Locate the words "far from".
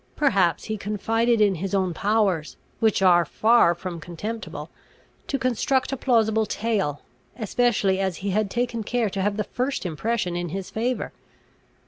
3.23-3.99